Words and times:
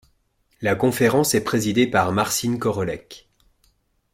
La 0.61 0.73
conférence 0.73 1.35
est 1.35 1.43
présidée 1.43 1.85
par 1.85 2.11
Marcin 2.11 2.57
Korolec. 2.57 3.29